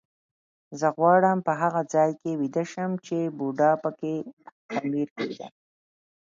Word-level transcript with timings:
زه 0.79 0.87
غواړم 0.97 1.37
په 1.47 1.53
هغه 1.61 1.81
ځای 1.93 2.11
کې 2.21 2.31
ویده 2.41 2.63
شم 2.71 2.91
چې 3.05 3.17
بوډا 3.37 3.71
به 3.73 3.79
پکې 3.83 4.13
خمیر 4.73 5.07
کېده. 5.17 5.47